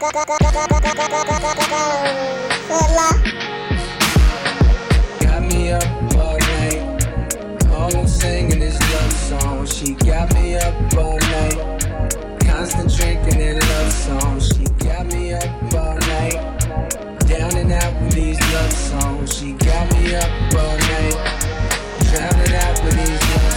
[0.00, 0.14] Got
[5.42, 5.84] me up
[6.16, 6.80] all night.
[8.08, 9.68] Singing love.
[9.70, 11.58] She got me up all night.
[12.40, 13.92] Constant drinking and love.
[14.42, 16.40] She got me up all night.
[17.28, 19.36] Down and out with these love songs.
[19.36, 21.16] She got me up all night.
[22.08, 23.49] Drowning out with these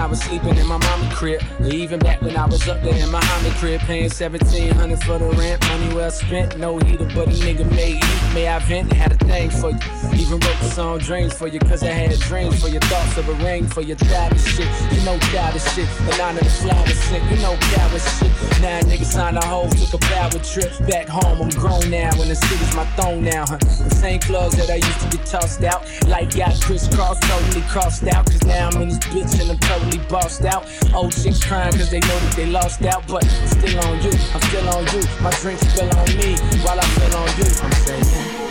[0.00, 2.94] I was sleeping in my mama crib, or even back when I was up there
[2.94, 7.28] in my Honda crib, paying 1700 for the rent, money well spent, no heater, but
[7.28, 8.34] a nigga made heat.
[8.34, 8.90] May I vent?
[8.94, 9.78] Had a thing for you.
[10.14, 13.28] Even wrote the song Dreams for you, cause I had dreams for your thoughts of
[13.28, 14.68] a ring for your childish shit.
[14.90, 18.32] You know childish shit, the line of the flower sick, you know coward shit.
[18.62, 21.42] Now niggas signed a hoe, took a power trip back home.
[21.42, 23.58] I'm grown now, and the city's my throne now, huh?
[23.58, 28.06] The same clubs that I used to get tossed out, like got crisscrossed, totally crossed
[28.06, 30.64] out, cause now I'm in this bitch and I'm totally bossed out.
[30.94, 34.02] Oh, Old chicks crying cause they know that they lost out, but I'm still on
[34.02, 35.02] you, I'm still on you.
[35.22, 37.48] My drink's still on me while I feel on you.
[37.62, 38.50] I'm saying.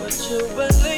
[0.00, 0.97] Would you believe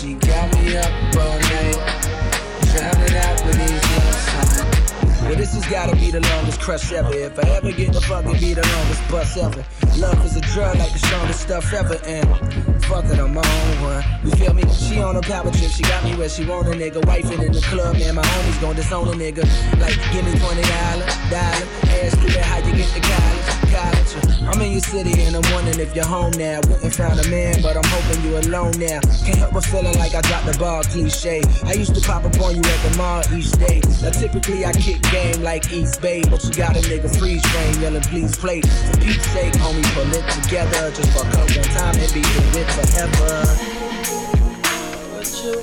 [0.00, 1.76] She got me up all night.
[2.72, 5.20] Drowning out with these love.
[5.24, 7.12] Well, this has gotta be the longest crush ever.
[7.12, 9.62] If I ever get the fucking be the longest bus ever.
[9.98, 12.00] Love is a drug like the strongest stuff ever.
[12.06, 12.26] And
[12.86, 13.44] fuck it, I'm on
[13.82, 14.02] one.
[14.24, 14.62] You feel me?
[14.72, 15.70] She on a power trip.
[15.70, 17.02] She got me where she want a nigga.
[17.02, 18.14] Wifing in the club, man.
[18.14, 19.44] My homies gon' disown a nigga.
[19.78, 20.64] Like, give me $20,
[21.28, 21.66] dollar.
[22.00, 23.59] Ask me how you get to college.
[23.90, 24.14] College.
[24.42, 26.60] I'm in your city and I'm wondering if you're home now.
[26.82, 29.00] And found a man, but I'm hoping you're alone now.
[29.24, 31.42] Can't help but feeling like I dropped the ball cliche.
[31.64, 33.80] I used to pop up on you at the mall each day.
[34.02, 37.82] Now typically I kick game like East Bay, but you got a nigga freeze frame
[37.82, 38.60] yelling please play.
[38.60, 40.90] For Pete's sake, homie, pull it together.
[40.90, 43.44] Just fuck up one time and be with it forever.
[45.14, 45.60] Would you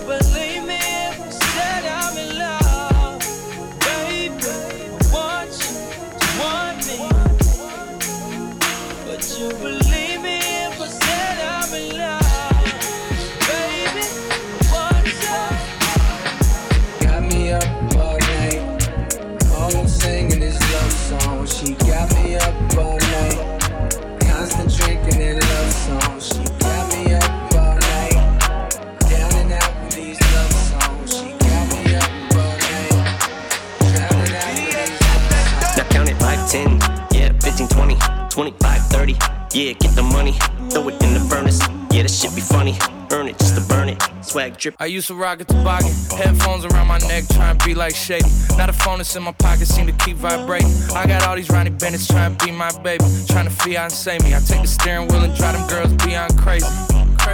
[39.13, 39.57] 25, 30.
[39.57, 40.33] Yeah, get the money,
[40.69, 41.61] throw it in the furnace.
[41.91, 42.77] Yeah, this shit be funny.
[43.11, 44.03] Earn it just to burn it.
[44.21, 44.75] Swag drip.
[44.79, 48.27] I used to rock a toboggan, headphones around my neck, trying to be like Shady.
[48.57, 50.69] Now the phone that's in my pocket seem to keep vibrating.
[50.93, 54.35] I got all these Ronnie Bennett's trying to be my baby, trying to fiance me.
[54.35, 56.67] I take the steering wheel and drive them girls beyond crazy.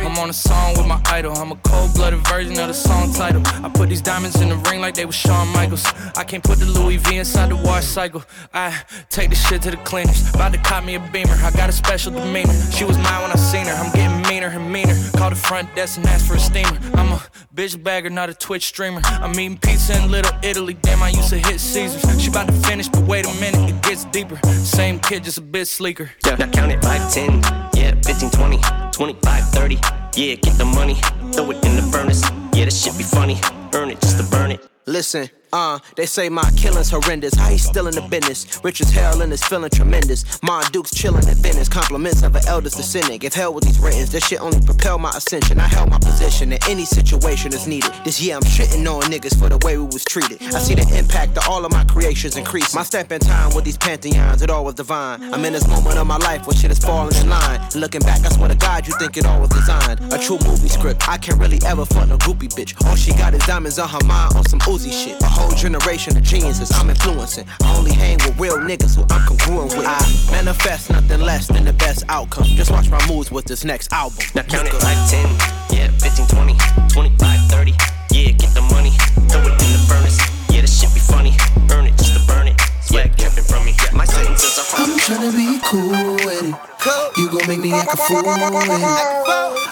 [0.01, 1.33] I'm on a song with my idol.
[1.37, 3.41] I'm a cold-blooded version of the song title.
[3.63, 5.85] I put these diamonds in the ring like they were Shawn Michaels.
[6.17, 8.23] I can't put the Louis V inside the wash cycle.
[8.53, 10.27] I take the shit to the cleaners.
[10.33, 11.35] About to cop me a beamer.
[11.43, 12.53] I got a special demeanor.
[12.71, 13.73] She was mine when I seen her.
[13.73, 14.95] I'm getting meaner and meaner.
[15.17, 16.77] Call the front desk and ask for a steamer.
[16.95, 17.21] I'm a
[17.53, 19.01] bitch bagger, not a Twitch streamer.
[19.05, 20.73] I'm eating pizza in Little Italy.
[20.81, 22.21] Damn, I used to hit Caesars.
[22.21, 24.37] She about to finish, but wait a minute, it gets deeper.
[24.49, 26.11] Same kid, just a bit sleeker.
[26.25, 27.41] Yeah, now count it 5, 10,
[27.83, 28.59] yeah, 15, 20,
[28.91, 29.75] 25, 30.
[30.15, 30.95] Yeah, get the money,
[31.33, 32.23] throw it in the furnace.
[32.53, 33.37] Yeah, this shit be funny.
[33.73, 34.72] Earn it just to burn it.
[34.85, 37.35] Listen, uh, they say my killing's horrendous.
[37.35, 38.59] How he still in the business?
[38.63, 40.41] Rich as hell and is feeling tremendous.
[40.41, 41.69] Mon Duke's chilling at Venice.
[41.69, 43.21] Compliments of an eldest descendant.
[43.21, 44.11] Give hell with these writtens.
[44.11, 45.59] This shit only propel my ascension.
[45.59, 47.91] I held my position in any situation is needed.
[48.03, 50.41] This year I'm shitting on niggas for the way we was treated.
[50.41, 52.73] I see the impact of all of my creations increase.
[52.73, 55.21] My step in time with these pantheons, it all was divine.
[55.33, 57.61] I'm in this moment of my life where shit is falling in line.
[57.75, 60.01] Looking back, I swear to God, you think it all was designed.
[60.11, 61.07] A true movie script.
[61.07, 62.73] I can't really ever fuck a groupie bitch.
[62.87, 65.21] All she got is diamonds on her mind on some Uzi shit.
[65.21, 67.45] A whole generation of geniuses I'm influencing.
[67.61, 69.85] I only hang with real niggas who I'm congruent with.
[69.85, 72.45] I manifest nothing less than the best outcome.
[72.45, 74.17] Just watch my moves with this next album.
[74.33, 75.29] Now count it like 10,
[75.69, 76.57] yeah, 15, 20,
[76.89, 77.71] 25, 30.
[78.09, 78.89] Yeah, get the money,
[79.29, 80.17] throw it in the furnace.
[80.49, 81.37] Yeah, this shit be funny.
[81.69, 82.59] Earn it just to burn it.
[82.81, 83.75] Swag dripping from me.
[83.93, 87.17] My sentences are I'm tryna be cool with it.
[87.21, 88.81] You gon' make me act a fool with it.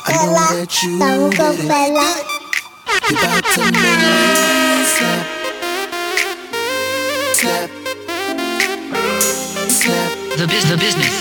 [0.06, 1.00] I know that you
[1.34, 2.41] did it.
[10.38, 11.16] The biz, the business.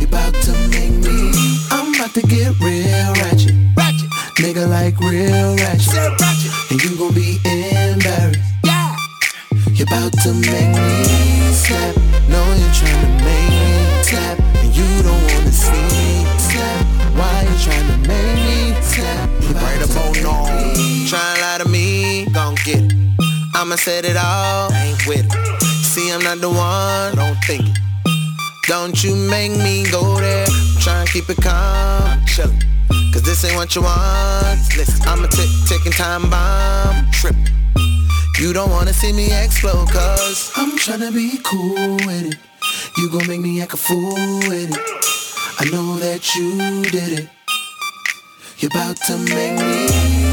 [0.00, 1.32] You about to make me.
[1.70, 3.54] I'm about to get real ratchet.
[3.76, 4.10] Ratchet.
[4.38, 5.94] Nigga like real ratchet.
[6.20, 6.52] ratchet.
[6.70, 8.40] And you gon' be embarrassed.
[8.64, 8.96] Yeah.
[9.72, 11.28] You about to make me
[12.68, 13.47] you're trying to make
[23.68, 25.62] I'ma set it all, ain't with it.
[25.84, 27.78] See, I'm not the one, don't think it.
[28.66, 30.46] Don't you make me go there.
[30.80, 32.64] Try and keep it calm, chillin'.
[33.12, 34.58] Cause this ain't what you want.
[34.74, 37.10] Listen, I'm a tick, ticking time bomb.
[37.12, 37.44] Trippin'.
[38.40, 42.38] You don't wanna see me explode, cause I'm tryna be cool with it.
[42.96, 44.14] You gon' make me act a fool
[44.48, 44.80] with it.
[45.60, 47.28] I know that you did it.
[48.60, 49.88] You're about to make me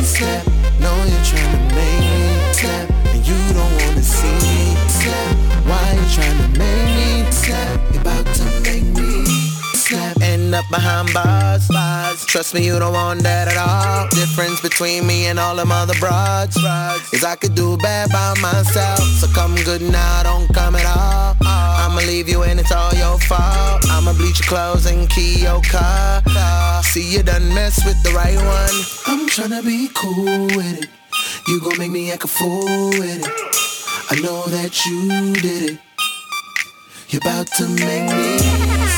[0.06, 0.48] snap.
[0.80, 3.15] No, you're tryna make me snap.
[3.26, 5.36] You don't wanna see me snap.
[5.66, 7.82] Why you tryna make me snap?
[7.92, 9.26] You're about to make me
[9.74, 10.22] snap.
[10.22, 12.24] end up behind bars, bars.
[12.26, 14.08] Trust me, you don't want that at all.
[14.10, 16.56] Difference between me and all them other broads
[17.14, 19.02] is I could do bad by myself.
[19.20, 21.36] So come good now, don't come at all.
[21.42, 23.90] I'ma leave you and it's all your fault.
[23.90, 26.22] I'ma bleach your clothes and key your car.
[26.84, 28.78] See you done mess with the right one.
[29.08, 30.90] I'm tryna be cool with it.
[31.48, 33.28] You gon' make me act a fool with it.
[34.10, 35.80] I know that you did it.
[37.10, 38.38] You're about to make me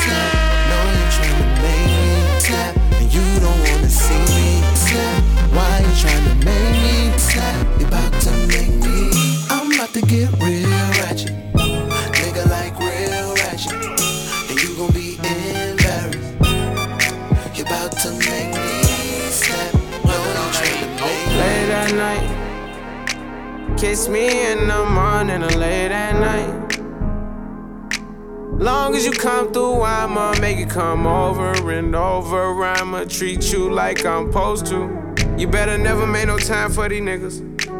[0.00, 0.32] snap.
[0.70, 2.76] No, you're tryna make me snap.
[2.96, 5.22] And you don't wanna see me snap.
[5.52, 7.80] Why you tryna make me snap?
[7.80, 9.12] You're about to make me.
[9.50, 10.37] I'm about to get
[23.78, 26.80] Kiss me in the morning or late at night.
[28.60, 32.64] Long as you come through, I'ma make it come over and over.
[32.64, 35.14] I'ma treat you like I'm supposed to.
[35.38, 37.67] You better never make no time for these niggas.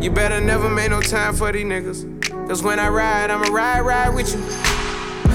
[0.00, 2.48] You better never make no time for these niggas.
[2.48, 4.74] Cause when I ride, I'ma ride, ride with you.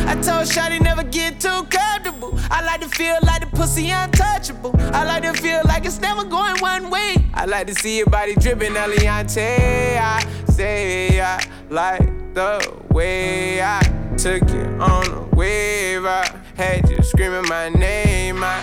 [0.08, 2.34] I told Shotty never get too comfortable.
[2.50, 4.74] I like to feel like the pussy untouchable.
[4.94, 7.16] I like to feel like it's never going one way.
[7.34, 9.98] I like to see your body dripping, Eliante.
[10.00, 13.81] I say I like the way I
[14.18, 16.06] took you on a wave.
[16.06, 18.44] I had you screaming my name.
[18.44, 18.62] I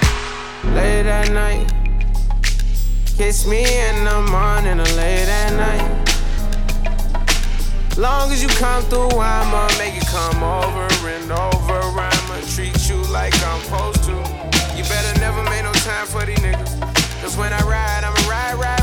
[0.75, 1.86] late at night.
[3.16, 6.06] Kiss me in the morning or late at night.
[7.96, 11.80] Long as you come through, I'ma make it come over and over.
[11.80, 14.12] I'ma treat you like I'm supposed to.
[14.76, 16.78] You better never make no time for these niggas.
[17.23, 18.75] Cause when I ride, I'ma ride, ride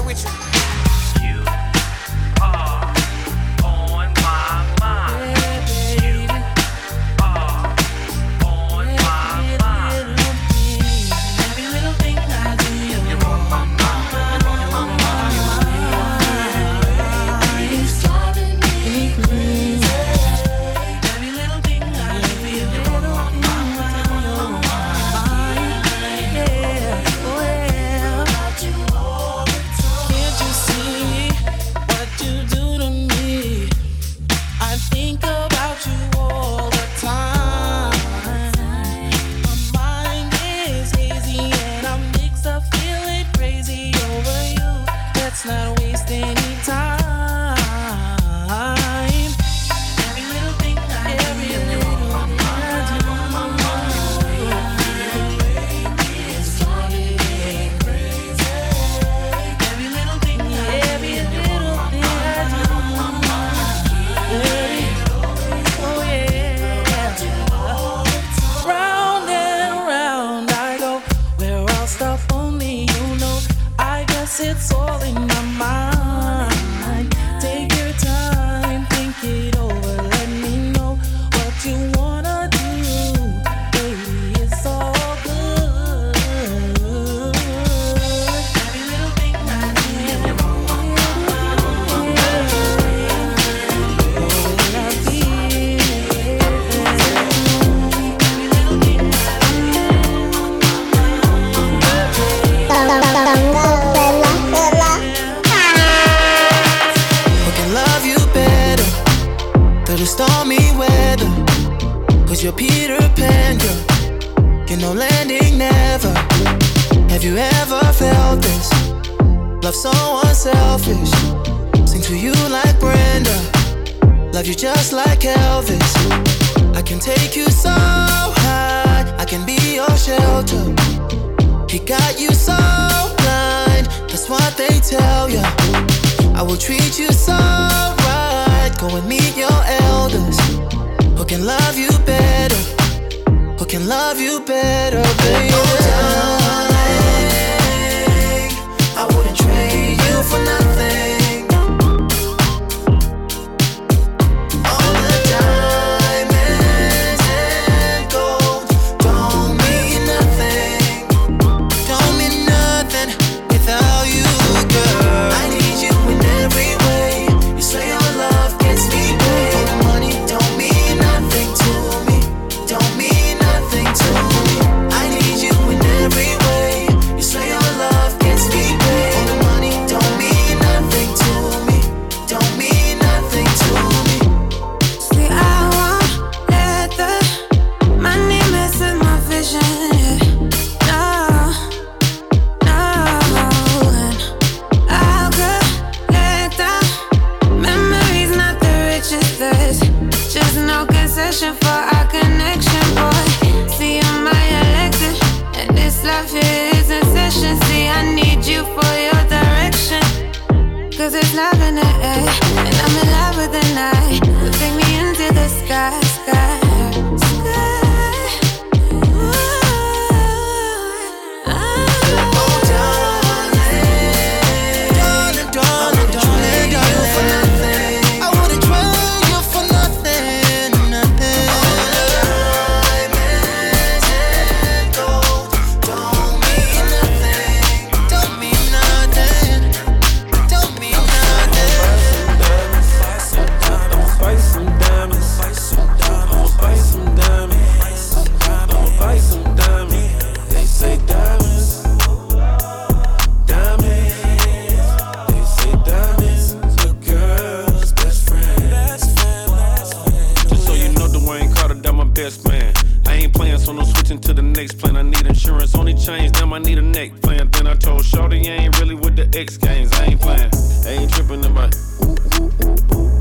[266.17, 267.49] chains, damn, I need a neck plan.
[267.51, 269.91] Then I told Shorty, I ain't really with the X games.
[269.93, 270.51] I ain't playing,
[270.85, 271.69] I ain't tripping in my.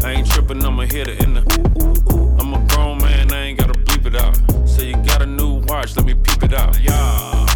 [0.04, 1.42] I ain't tripping, I'm a hitter in the.
[2.38, 4.37] I'm a grown man, I ain't gotta bleep it out.
[4.68, 6.78] Say you got a new watch, let me peep it out.
[6.80, 7.46] Yeah,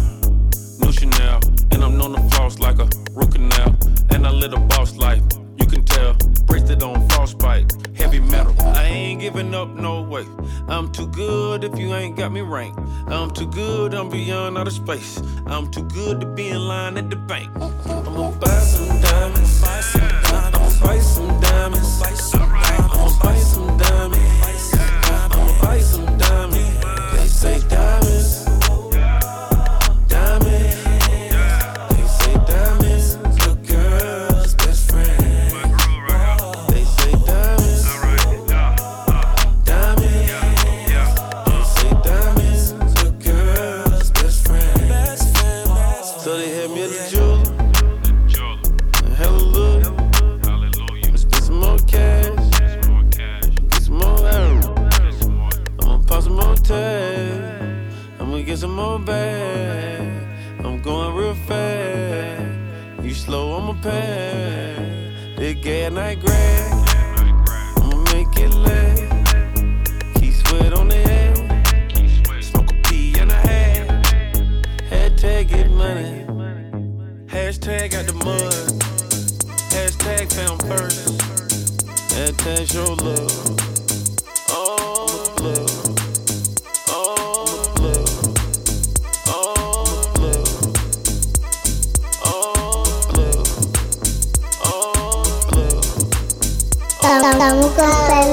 [0.79, 1.39] new Chanel,
[1.71, 3.75] and I'm known to floss like a root canal,
[4.11, 5.23] and I live a boss life
[5.67, 6.13] can tell.
[6.45, 8.55] braced it on frostbite, heavy metal.
[8.59, 10.25] I ain't giving up no way.
[10.67, 12.79] I'm too good if you ain't got me ranked.
[13.07, 15.21] I'm too good, I'm beyond out of space.
[15.45, 17.49] I'm too good to be in line at the bank.
[17.55, 19.63] I'ma buy some diamonds.
[19.63, 20.85] I'ma.
[20.85, 22.01] Buy some diamonds.
[22.01, 23.86] I'ma buy some diamonds.
[65.87, 66.87] at night grab.
[67.77, 70.19] I'ma make it last.
[70.19, 72.43] Keep sweat on the head.
[72.43, 73.87] Smoke a pee and a half.
[74.91, 76.25] Hashtag get money.
[77.27, 78.53] Hashtag got the mud.
[79.71, 81.21] Hashtag found first.
[82.11, 83.66] Hashtag show love.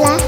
[0.00, 0.23] 来。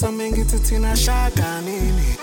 [0.00, 2.16] Sami ngithi thina shaka nini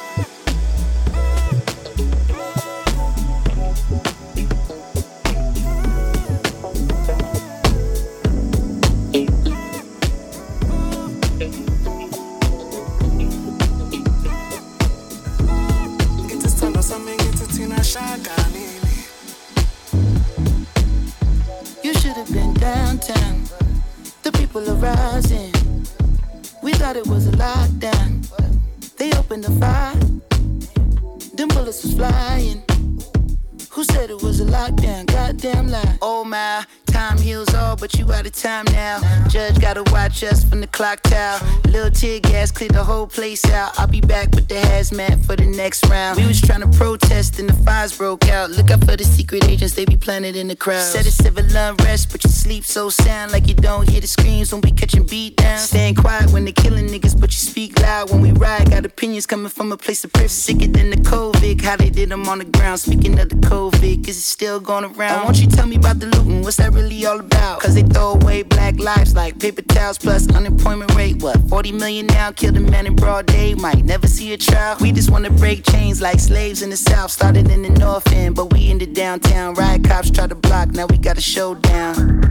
[40.78, 41.66] clock tower.
[41.98, 43.80] Tear gas cleared the whole place out.
[43.80, 46.20] I'll be back with the hazmat for the next round.
[46.20, 48.52] We was trying to protest and the fires broke out.
[48.52, 50.84] Look out for the secret agents, they be planted in the crowd.
[50.84, 54.52] Said it's civil unrest, but you sleep so sound like you don't hear the screams.
[54.52, 55.58] Don't be catching beat down.
[55.58, 58.70] Staying quiet when they killing niggas, but you speak loud when we ride.
[58.70, 60.30] Got opinions coming from a place of privilege.
[60.30, 62.80] Sicker than the COVID, how they did them on the ground.
[62.80, 65.24] Speaking of the COVID, cause it's still going around.
[65.24, 66.44] Won't you tell me about the looting?
[66.44, 67.60] What's that really all about?
[67.60, 71.24] Cause they throw away black lives like paper towels plus unemployment rate.
[71.24, 72.32] What, 40 million now?
[72.32, 73.54] Killed a man in broad day.
[73.56, 74.76] Might never see a trial.
[74.82, 77.12] We just wanna break chains like slaves in the south.
[77.12, 79.54] Started in the north end, but we in the downtown.
[79.54, 82.21] Riot cops try to block, now we got a showdown.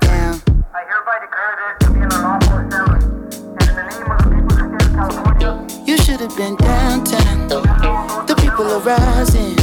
[0.00, 0.42] Down.
[5.86, 7.48] You should have been downtown.
[8.26, 9.56] The people are rising.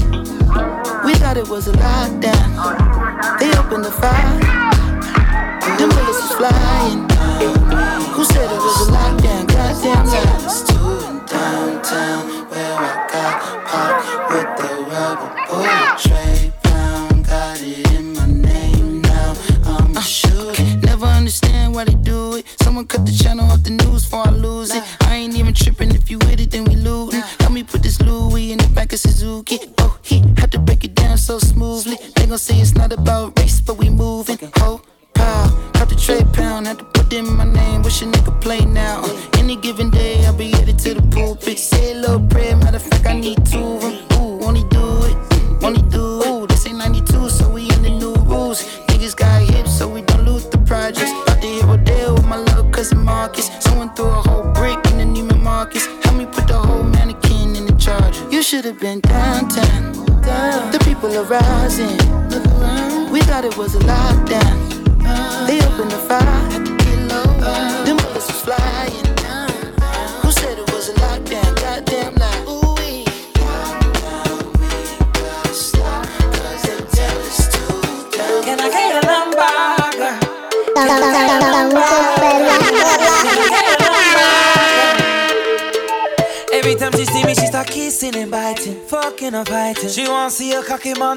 [1.05, 3.39] We thought it was a lockdown.
[3.39, 4.39] They opened the fire.
[5.77, 7.12] Them bullets was flying.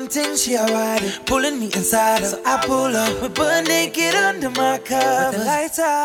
[0.09, 2.27] Cocky she a riding, pulling me inside her.
[2.27, 5.31] So I pull up, we butt naked under my cover.
[5.31, 5.96] With the lights out,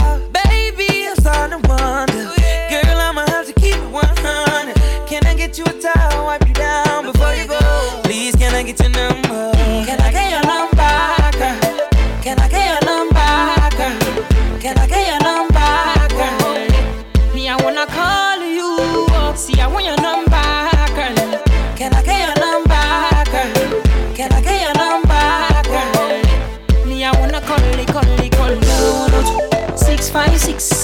[30.12, 30.81] five six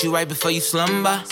[0.00, 1.22] hit you right before you slumber.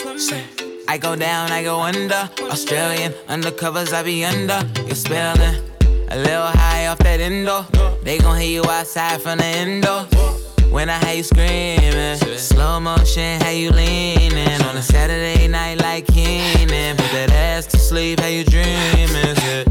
[0.89, 2.29] I go down, I go under.
[2.51, 4.61] Australian undercovers, I be under.
[4.87, 5.63] You're spelling
[6.11, 7.63] a little high off that endo.
[8.03, 10.05] They gon' hear you outside from the endo.
[10.71, 16.07] When I hear you screaming, slow motion, how you leaning on a Saturday night like
[16.07, 16.97] Keenan.
[16.97, 19.37] Put that ass to sleep, how you dreaming?
[19.47, 19.65] Yeah.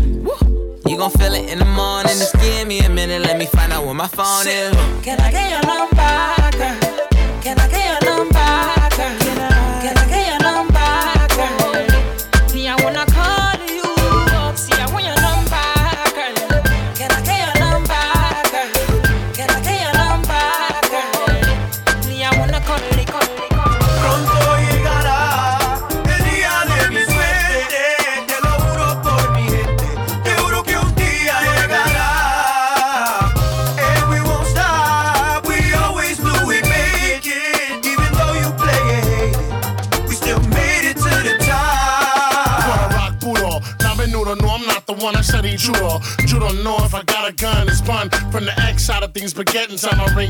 [0.88, 2.14] You gon' feel it in the morning.
[2.18, 4.74] Just give me a minute, let me find out where my phone is.
[5.04, 5.96] Can I get your number,
[6.58, 6.88] girl?
[7.44, 8.77] Can I get your number,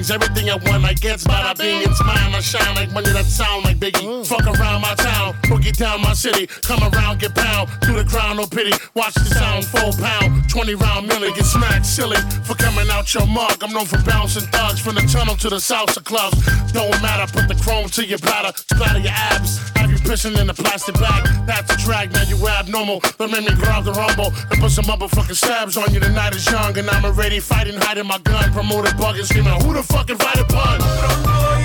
[0.08, 0.12] rings.
[0.12, 2.34] Everything I want, I get, bada bing, it's mine.
[2.34, 4.04] I shine like money that sound like Biggie.
[4.04, 4.26] Mm.
[4.26, 6.48] Fuck around my town, boogie down my city.
[6.48, 8.72] Come around, get pound, through the crown, no pity.
[8.96, 13.28] Watch the sound, full pound, 20 round millie, get smacked silly for coming out your
[13.28, 13.64] mug.
[13.64, 16.38] I'm known for bouncing thugs from the tunnel to the salsa clubs.
[16.72, 19.77] Don't matter, put the chrome to your bladder, splatter your abs.
[20.08, 21.28] Pissing in a plastic bag?
[21.46, 23.02] That's a drag, now you abnormal.
[23.20, 26.00] Don't make me grab the rumble and put some motherfucking stabs on you.
[26.00, 28.54] The night is young and I'm already fighting, hiding my gun.
[28.54, 31.57] Promoter bugging, screaming, who the fuck invited pun?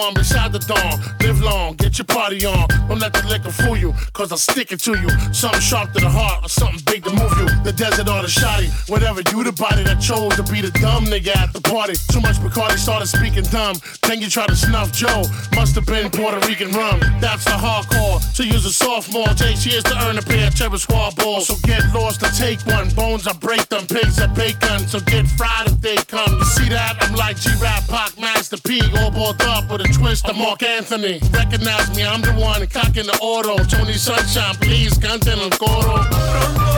[0.00, 0.98] Juan beside the Dawn.
[1.20, 2.68] Live long, get your party on.
[2.88, 5.10] Don't let the liquor fool you, cause I'll stick it to you.
[5.32, 7.48] Something sharp to the heart, or something big to move you.
[7.64, 9.22] The desert or the shoddy, whatever.
[9.30, 11.94] You the body that chose to be the dumb nigga at the party.
[12.12, 13.76] Too much Bacardi started speaking dumb.
[14.02, 15.24] Then you try to snuff Joe.
[15.54, 17.00] Must have been Puerto Rican rum.
[17.20, 18.22] That's the hardcore.
[18.36, 21.48] To use a sophomore, takes years to earn a pair of Terror Squad balls.
[21.48, 22.90] So get lost to take one.
[22.90, 23.86] Bones, I break them.
[23.86, 24.86] Pigs, I bacon.
[24.86, 26.38] So get fried if they come.
[26.38, 26.96] You see that?
[27.00, 28.80] I'm like G-Rap, Pac, Master P.
[28.98, 31.20] All balled up with a twist of Marc Anthony.
[31.32, 33.56] Recognize me, I'm the one cocking the auto.
[33.64, 36.69] Tony Sunshine, please, canten el coro.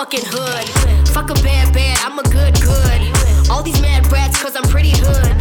[0.00, 0.64] Fucking hood.
[1.08, 3.00] Fuck a bad bad, I'm a good good.
[3.50, 5.36] All these mad brats cause I'm pretty hood.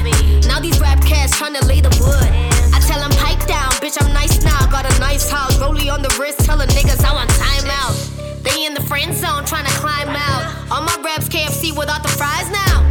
[0.51, 2.29] Now these rap cats tryna lay the wood.
[2.75, 4.67] I tell them pipe down, bitch I'm nice now.
[4.67, 7.95] Got a nice house, rollie on the wrist, telling niggas I want time out.
[8.43, 10.43] They in the friend zone tryna climb out.
[10.69, 12.83] All my raps KFC without the fries now.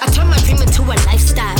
[0.00, 1.59] I turn my dream into a lifestyle.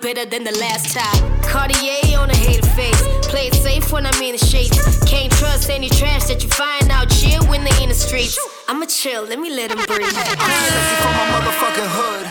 [0.00, 1.20] Better than the last time.
[1.42, 3.00] Cartier on a hater face.
[3.28, 4.76] Play it safe when I'm in the shades.
[5.04, 7.10] Can't trust any trash that you find out.
[7.10, 8.38] Chill when they in the streets.
[8.68, 10.08] I'ma chill, let me let them breathe.
[10.08, 12.26] Sexy for my motherfucking hood.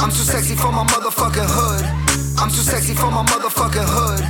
[0.00, 1.84] I'm too sexy for my motherfucking hood.
[2.40, 4.24] I'm too sexy for my motherfucking hood.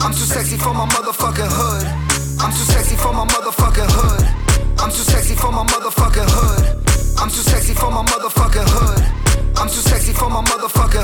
[0.00, 1.86] I'm too sexy for my motherfucking hood.
[2.40, 4.24] I'm too sexy for my motherfucking hood.
[4.80, 6.64] I'm too sexy for my motherfucking hood.
[7.16, 9.02] I'm too sexy for my motherfucking hood.
[9.56, 11.03] I'm too sexy for my motherfucking.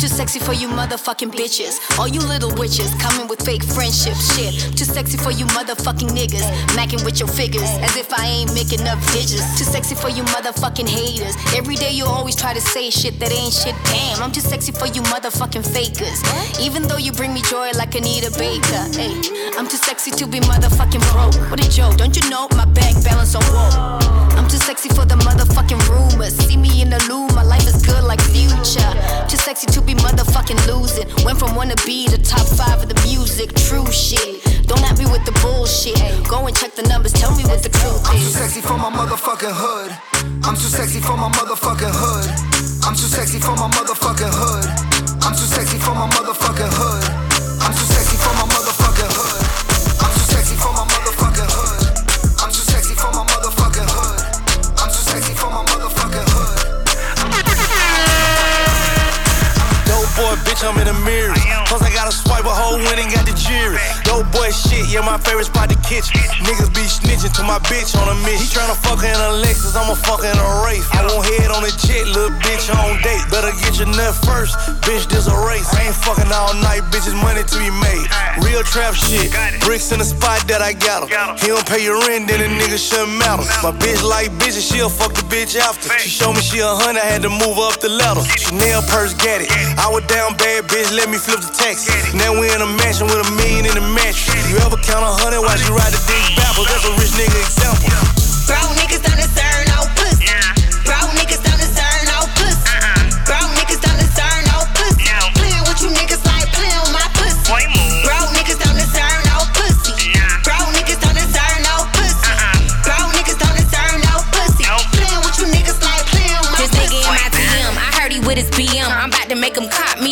[0.00, 1.76] too sexy for you motherfucking bitches.
[1.98, 4.34] All you little witches coming with fake friendships.
[4.34, 6.46] Shit, too sexy for you motherfucking niggas.
[6.72, 9.58] Macking with your figures as if I ain't making up digits.
[9.58, 11.36] Too sexy for you motherfucking haters.
[11.54, 13.74] Every day you always try to say shit that ain't shit.
[13.84, 16.24] Damn, I'm too sexy for you motherfucking fakers.
[16.58, 18.84] Even though you bring me joy like Anita Baker.
[18.96, 19.12] Hey,
[19.58, 21.36] I'm too sexy to be motherfucking broke.
[21.50, 24.20] What a joke, don't you know my bank balance on whoa?
[24.38, 26.34] I'm too sexy for the motherfucking rumors.
[26.36, 28.90] See me in the loom, my life is good like future.
[29.28, 31.06] Too sexy to be motherfucking losing.
[31.24, 33.54] Went from one to be the top five of the music.
[33.54, 34.42] True shit.
[34.66, 35.98] Don't at me with the bullshit.
[36.28, 38.90] Go and check the numbers, tell me what the truth I'm too sexy for my
[38.90, 39.90] motherfucking hood.
[40.46, 42.30] I'm too sexy for my motherfucking hood.
[42.86, 44.66] I'm too sexy for my motherfucking hood.
[45.26, 46.89] I'm too sexy for my motherfucking hood.
[60.60, 61.34] Bitch, I'm in the mirror.
[61.66, 63.99] Plus, I got a swipe a whole when ain't got the jury.
[64.10, 66.18] Dope boy shit, yeah, my favorite spot, the kitchen.
[66.42, 68.42] Niggas be snitching to my bitch on a mission.
[68.42, 70.82] He tryna fuck her in a Lexus, I'ma fuck her in a Wraith.
[70.90, 73.22] I won't head on a jet, little bitch on date.
[73.30, 75.70] Better get your nut first, bitch, this a race.
[75.78, 78.02] I ain't fucking all night, bitches, money to be made.
[78.42, 79.30] Real trap shit,
[79.62, 81.38] bricks in the spot that I got him.
[81.38, 83.46] He don't pay your rent, then the nigga shouldn't matter.
[83.62, 85.86] My bitch like bitches, she'll fuck the bitch after.
[86.02, 88.26] She showed me she a hundred, had to move up the ladder.
[88.34, 89.54] Chanel purse, get it.
[89.78, 91.86] I was down bad, bitch, let me flip the tax.
[92.10, 94.48] Now we in a mansion with a million in the mattress.
[94.48, 96.70] You ever count a hundred while you ride the dick backwards?
[96.72, 97.92] That's a rich nigga example.
[98.48, 99.19] Broke niggas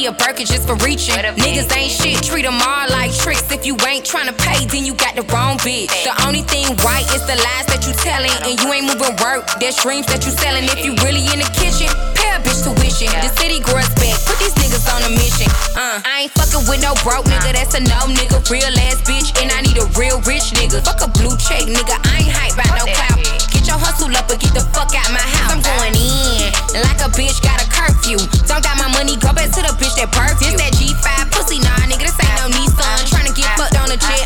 [0.08, 1.14] a Birkin just for reaching.
[1.20, 3.44] Niggas ain't shit, treat them all like tricks.
[3.52, 5.92] If you ain't tryna pay, then you got the wrong bitch.
[6.02, 9.44] The only thing right is the lies that you telling, and you ain't moving work.
[9.60, 10.64] There's dreams that you selling.
[10.64, 13.12] If you really in the kitchen, pay a bitch tuition.
[13.20, 15.52] The city girls back, put these niggas on a mission.
[15.76, 18.40] Uh, I ain't fucking with no broke nigga, that's a no nigga.
[18.48, 20.80] Real ass bitch, and I need a real rich nigga.
[20.88, 23.57] Fuck a blue check nigga, I ain't hype by no clout.
[23.68, 25.52] Your hustle up and get the fuck out my house.
[25.52, 26.48] I'm going in
[26.88, 28.16] like a bitch got a curfew.
[28.48, 30.56] Don't got my money, go back to the bitch that birthed you.
[30.56, 32.96] This that G5 pussy, nah, nigga, this ain't no Nissan.
[33.12, 34.24] Tryna get fucked on a jet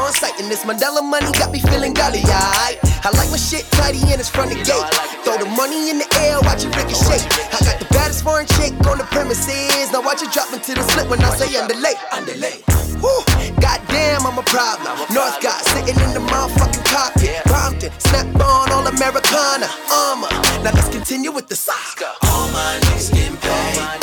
[0.00, 0.34] on sight.
[0.40, 2.80] And this Mandela money got me feeling golly, alright.
[3.04, 4.88] I like my shit tidy and it's from the gate.
[5.24, 7.20] Throw the money in the air, watch it ricochet.
[7.52, 9.92] I got the baddest foreign chick on the premises.
[9.92, 11.96] Now watch it drop into the slip when I say underlay.
[12.12, 12.64] Underlay.
[13.00, 13.24] Woo,
[13.60, 14.96] goddamn, I'm a problem.
[15.12, 17.44] North God sitting in the motherfucking cockpit.
[17.44, 20.32] Brompton, snap on all Americana armor.
[20.64, 22.16] Now let's continue with the saga.
[22.24, 24.00] All my niggas getting paid.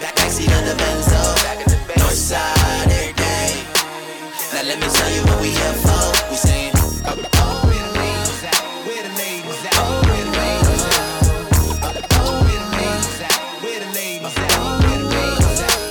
[0.00, 1.15] Backseat of the Benzo.
[5.40, 5.74] We here.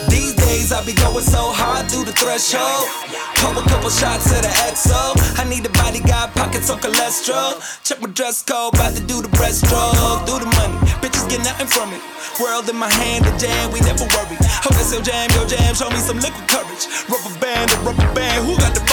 [0.09, 2.87] These days I be going so hard through the threshold.
[3.35, 5.13] Pump a couple shots of the XO.
[5.37, 7.59] I need a bodyguard, pockets on cholesterol.
[7.83, 10.25] Check my dress code, about to do the breaststroke.
[10.25, 12.01] Do the money, bitches get nothing from it.
[12.39, 14.37] World in my hand, the jam, we never worry.
[14.63, 16.87] Hope that's your jam, your jam, show me some liquid courage.
[17.11, 18.84] Rubber band, a rubber band, who got the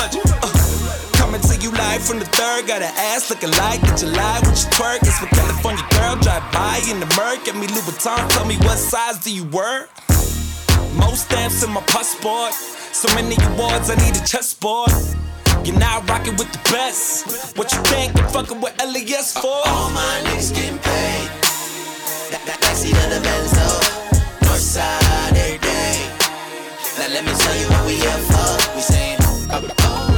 [1.62, 2.66] you live from the third.
[2.66, 4.98] Got an ass looking like that you lie with your twerk.
[5.07, 6.18] It's for California girl.
[6.18, 7.46] Drive by in the Merc.
[7.46, 8.18] Get me Louboutin.
[8.31, 9.88] Tell me what size do you work?
[10.98, 12.53] Most stamps in my passport.
[12.92, 14.90] So many awards, I need a chessboard.
[15.64, 17.57] You're now rocking with the best.
[17.57, 18.18] What you think?
[18.18, 19.62] I'm fucking with LAS for?
[19.64, 21.29] All my niggas getting paid.
[22.35, 23.68] That Backseat of the Benzo.
[24.42, 25.94] North side every day.
[26.98, 28.75] Now let me tell you what we here for.
[28.75, 29.23] We saying.
[29.52, 30.12] City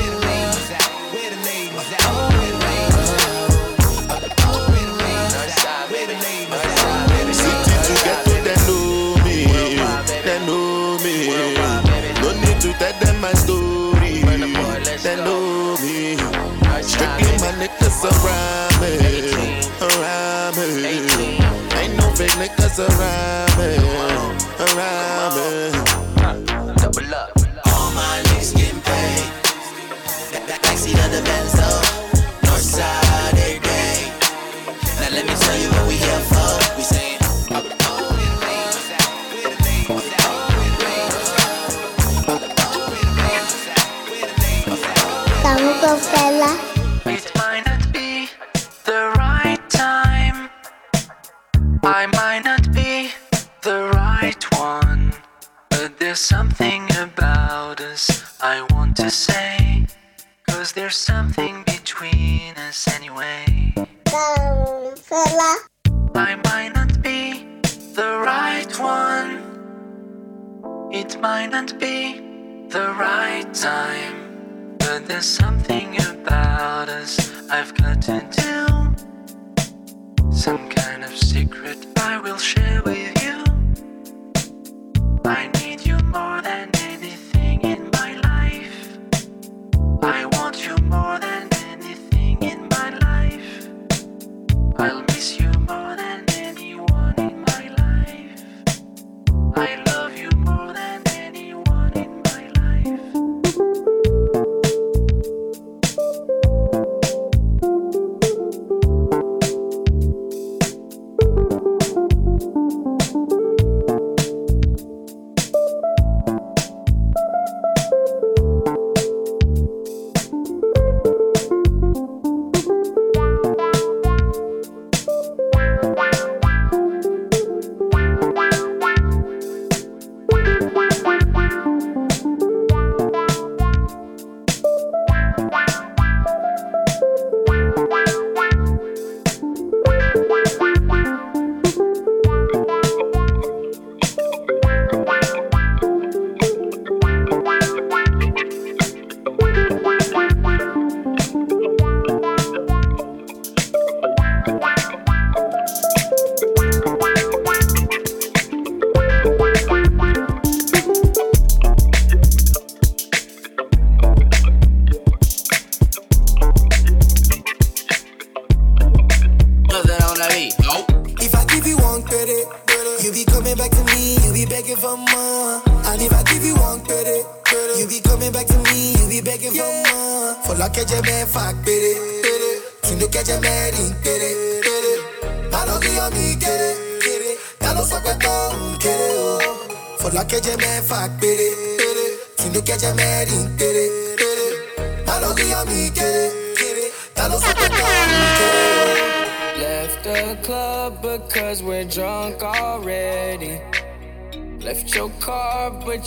[17.64, 18.92] niggas around me,
[19.80, 21.40] around me.
[21.78, 23.70] Ain't no fake niggas around me,
[24.64, 26.74] around me.
[26.76, 27.30] Double up.
[27.66, 29.30] All my niggas getting paid.
[30.46, 32.03] Backseat of the Benzo.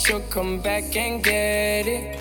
[0.07, 2.19] You'll come back and get it.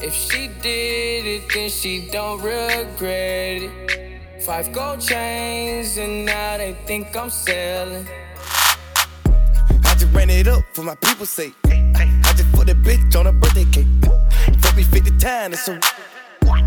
[0.00, 4.42] If she did it, then she don't regret it.
[4.42, 8.06] Five gold chains, and now they think I'm selling.
[9.26, 11.54] I just ran it up for my people's sake.
[11.66, 13.86] I just put a bitch on a birthday cake.
[14.60, 15.78] Fuck me 50 times, it's so.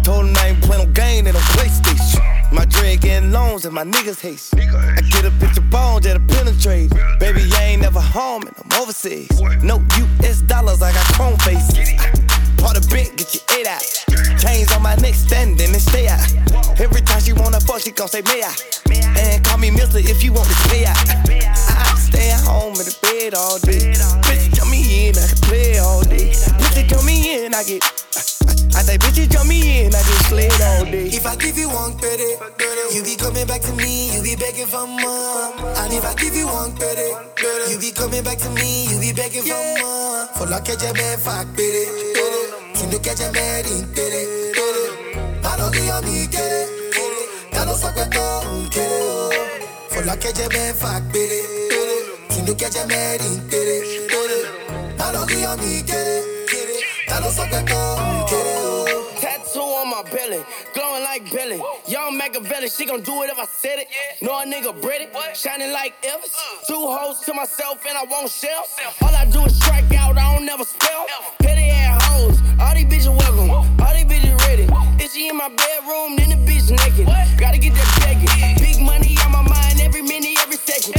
[0.04, 2.52] Told him I ain't play no game in no PlayStation.
[2.52, 4.56] My dread getting loans and my niggas haste.
[5.12, 6.92] Get a bitch of bones that'll penetrate.
[7.20, 9.30] Baby, I ain't never home and I'm overseas.
[9.64, 11.78] No US dollars, I got chrome faces.
[12.58, 13.84] Part of bent, get your eight out.
[14.40, 16.22] Chains on my neck, standing and stay out.
[16.80, 18.54] Every time she wanna fuck, she gon' say, may I?
[19.18, 20.98] And call me mister if you want this pay out.
[20.98, 23.94] I stay at home in the bed all day.
[24.26, 26.32] Bitch, jump me in, I can play all day.
[26.32, 27.84] Bitch, jump me in, I get.
[28.76, 29.94] I say, bitch, jump me in,
[30.88, 31.18] I just slid all day.
[31.18, 32.40] If I give you one credit,
[32.94, 35.76] you be coming back to me, you be begging for more.
[35.78, 37.14] And if I give you one credit,
[37.70, 40.28] you be coming back to me, you be begging for more.
[40.36, 42.42] For la que je me fuck, pere, pere.
[42.74, 45.42] Tu ne que je me ring, pere, pere.
[45.42, 47.24] Malo que yo mi quiere, quiere.
[47.52, 49.32] Ya lo so que todo quiere, oh.
[49.90, 51.98] For la que je me fuck, pere, pere.
[52.30, 54.40] Tu ne que je me ring, pere, pere.
[54.98, 56.76] Malo que yo mi quiere, quiere.
[57.08, 58.47] Ya lo so que todo quiere, oh.
[59.98, 60.46] My belly,
[60.76, 61.60] glowing like Billy.
[61.88, 63.88] Young Machiavelli, she gon' do it if I said it.
[64.22, 66.38] Know a nigga British, shining like Elvis.
[66.68, 68.68] Two hoes to myself and I won't shell.
[69.02, 71.08] All I do is strike out, I don't never spell.
[71.40, 74.68] Petty ass hoes, all these bitches welcome, all these bitches ready.
[75.04, 77.08] If she in my bedroom, then the bitch naked.
[77.40, 78.30] Gotta get that begging.
[78.64, 80.94] Big money on my mind every minute, every second.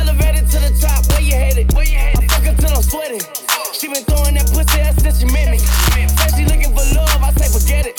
[0.00, 1.70] Elevated to the top, where you headed?
[1.76, 3.51] I fuck till I'm sweating.
[3.82, 5.58] She been throwing that pussy ass since she met me.
[5.58, 7.98] Said she looking for love, I say forget it.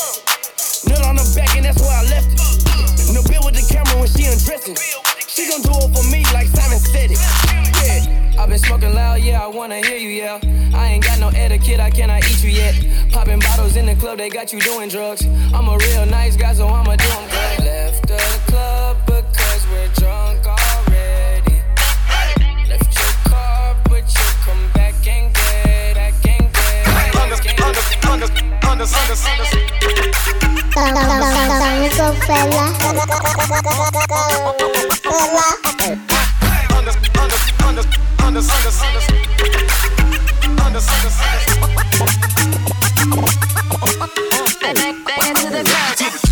[0.87, 3.11] Nut on her back and that's where I left it.
[3.11, 4.79] No bill with the camera when she undressing.
[5.27, 7.19] She gon' do it for me like Simon said it.
[7.83, 10.39] Yeah, I've been smoking loud, yeah, I wanna hear you, yeah.
[10.71, 12.79] I ain't got no etiquette, I cannot eat you yet.
[13.11, 15.27] Popping bottles in the club, they got you doing drugs.
[15.51, 17.59] I'm a real nice guy, so I'ma do 'em good.
[17.59, 20.42] Left the club because we're drunk
[30.73, 31.05] Tango
[32.25, 32.73] fella.
[45.99, 46.22] Hit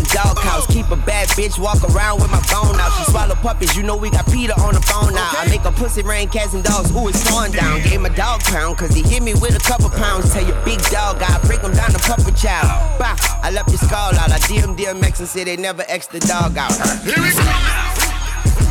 [0.00, 2.92] a doghouse Keep a bad bitch, walk around with my phone out.
[2.98, 5.30] She swallow puppies, you know we got Peter on the phone now.
[5.36, 7.82] I make a pussy rain, cats and dogs, ooh, it's torn down.
[7.82, 10.32] Gave my dog pound, cause he hit me with a couple pounds.
[10.32, 12.68] Tell your big dog, I break him down to puppet child.
[12.98, 14.30] Bah, I left your skull out.
[14.30, 16.72] I DM DMX and say they never X the dog out.
[17.02, 17.44] Here we go.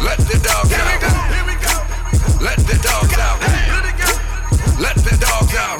[0.04, 0.88] Let the dogs out.
[1.34, 1.74] Here we go.
[2.44, 3.40] Let the dog out.
[4.80, 5.80] Let the dog out.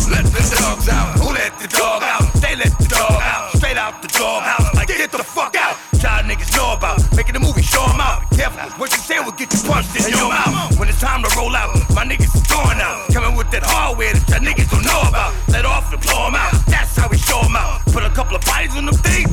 [0.09, 1.19] Let the dogs out.
[1.19, 2.33] Who let the dog out?
[2.41, 3.55] They let the dog out.
[3.55, 4.73] Straight out the dog house.
[4.75, 5.77] Like get the fuck out.
[5.99, 7.61] Child niggas know about making the movie.
[7.61, 8.29] Show 'em out.
[8.29, 8.59] Be careful.
[8.77, 10.77] What you say will get you punched in your mouth.
[10.77, 13.07] When it's time to roll out, my niggas is going out.
[13.13, 15.33] Coming with that hardware that your niggas don't know about.
[15.47, 16.51] Let off and blow 'em out.
[16.67, 17.85] That's how we show 'em out.
[17.93, 19.31] Put a couple of bodies on them things,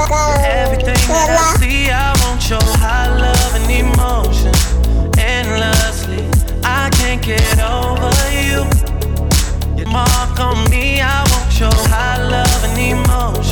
[0.00, 4.54] Everything that I see, I want your high love and emotion
[5.18, 6.22] endlessly.
[6.62, 8.62] I can't get over you.
[9.76, 13.47] Your mark on me, I want your high love and emotion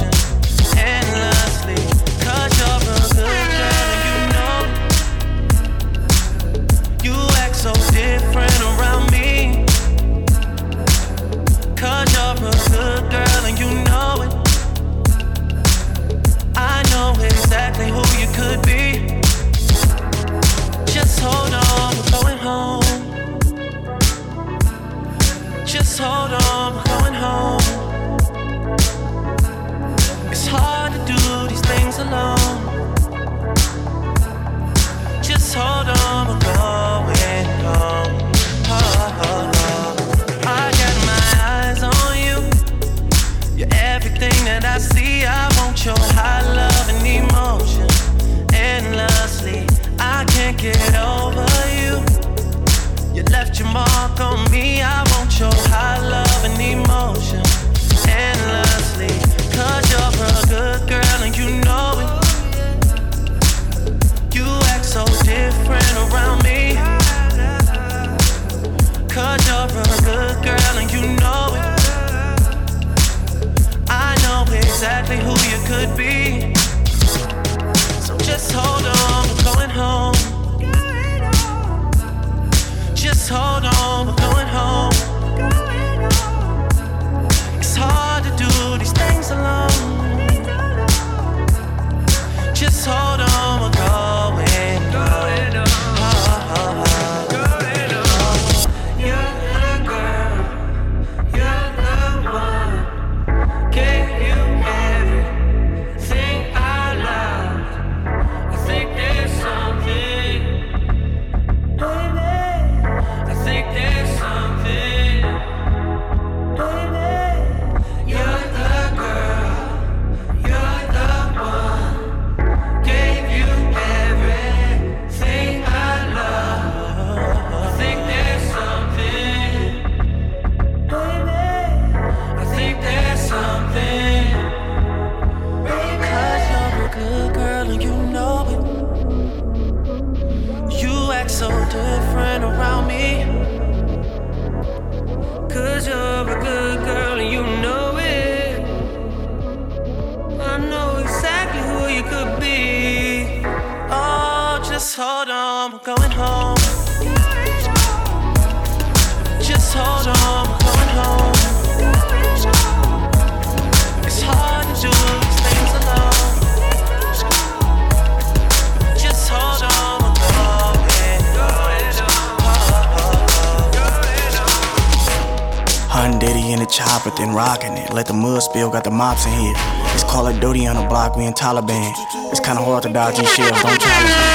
[178.77, 179.57] got the mops in here.
[179.97, 181.97] It's Call of Duty on the block, we in Taliban.
[182.29, 184.29] It's kinda hard to dodge these shells, don't challenge me.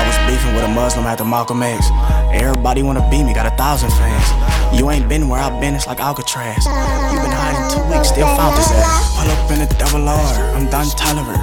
[0.00, 1.84] I was beefing with a Muslim after Malcolm X.
[2.32, 4.28] Everybody wanna beat me, got a thousand fans.
[4.72, 6.64] You ain't been where I've been, it's like Alcatraz.
[6.64, 9.20] You been hiding two weeks, still found this ass.
[9.20, 11.36] Pull up in a double R, I'm Don Toliver.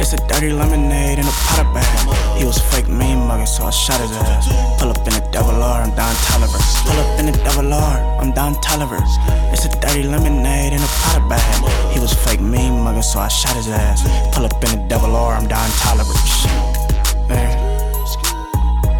[0.00, 2.38] It's a dirty lemonade in a pot of bag.
[2.38, 4.48] He was fake mean mugging, so I shot his ass.
[4.80, 6.60] Pull up in a double R, I'm Don Toliver.
[6.86, 9.00] Pull up in a double R, I'm Don Toliver.
[9.52, 11.92] It's a dirty lemonade in a pot of bag.
[11.92, 14.02] He was fake mean mugging, so I shot his ass.
[14.34, 16.16] Pull up in a double R, I'm Don Toliver.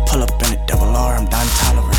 [0.06, 1.96] Pull up in a double R, I'm Don Toliver.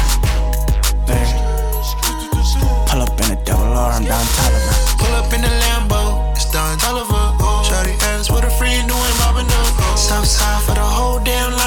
[2.88, 4.98] Pull up in a double R, I'm Don Toliver.
[5.00, 7.26] Pull up in the Lambo, it's Don Toliver.
[7.66, 9.98] Shawty asked what a friend doing, mobbing up.
[9.98, 11.63] Southside for the whole damn lineup.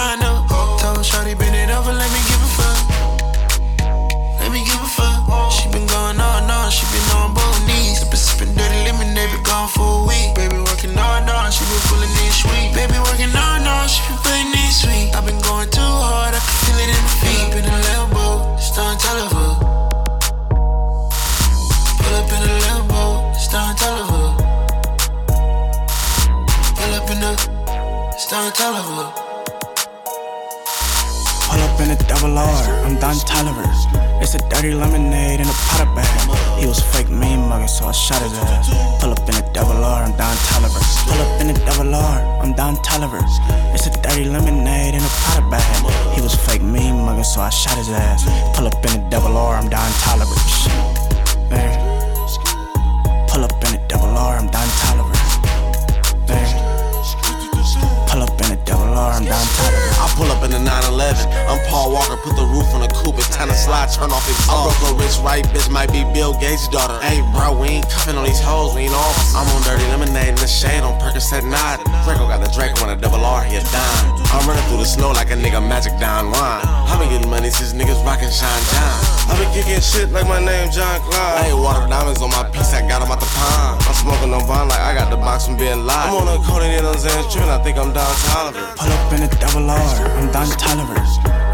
[79.96, 81.40] Shit like my name John Clyde.
[81.40, 83.80] Hey, water diamonds on my piece, I got 'em out the pond.
[83.80, 86.10] I'm smoking on vine like I got the box from being live.
[86.12, 88.76] I'm on a codeine on Zans trippin', I think I'm Don Toliver.
[88.76, 89.88] Pull up in a double R,
[90.18, 91.00] I'm Don Toliver.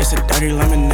[0.00, 0.91] It's a dirty lemonade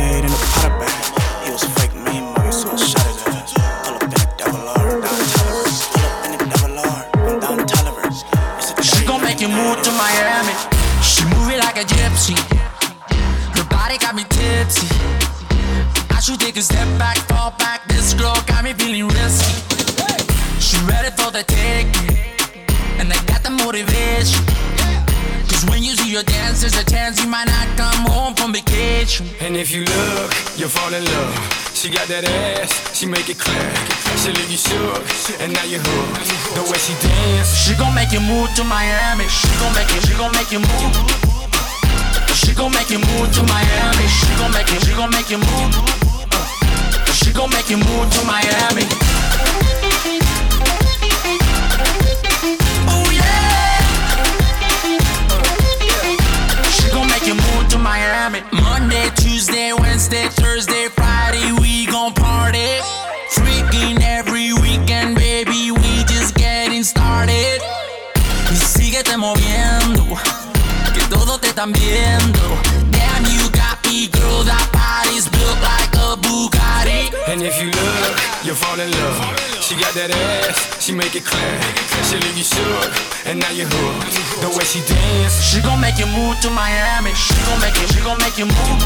[26.19, 29.27] when you see her dance, there's a chance you might not come home from vacation.
[29.41, 31.35] And if you look, you'll fall in love.
[31.75, 33.75] She got that ass, she make it clap.
[34.19, 35.03] She leave you shook,
[35.41, 36.27] and now you hooked.
[36.55, 39.29] The way she dance, She gon' make you move to Miami.
[39.29, 40.95] She gon' make you, she gon' make you move.
[42.35, 44.07] She gon' make you move to Miami.
[44.11, 45.71] She gon' make you, she gon' make you move.
[47.15, 48.87] She gon' make you move to Miami.
[52.91, 53.08] Oh
[57.89, 58.43] Miami.
[58.53, 62.69] Monday, Tuesday, Wednesday, Thursday, Friday, we gon' party.
[63.33, 67.63] Freaking every weekend, baby, we just getting started.
[68.51, 70.05] Y síguete moviendo,
[70.93, 72.45] que todos te están viendo.
[72.91, 76.58] Damn, you got me, girl, that body's built like a Bugatti.
[77.29, 79.19] And if you look, you'll fall in love.
[79.63, 81.61] She got that ass, she make it clap.
[82.09, 82.93] She leave you shook,
[83.27, 84.17] and now you hooked.
[84.41, 87.13] The way she dance, She gon' make you move to Miami.
[87.15, 88.83] She gon' make you, she gon' make you move.